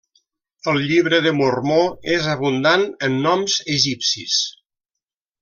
El 0.71 0.77
Llibre 0.91 1.19
de 1.25 1.33
Mormó 1.39 1.77
és 2.15 2.31
abundant 2.33 2.87
en 3.09 3.21
noms 3.27 3.59
egipcis. 3.77 4.41